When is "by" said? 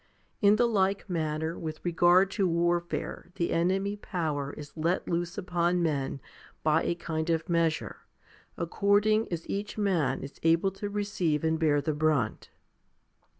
6.63-6.81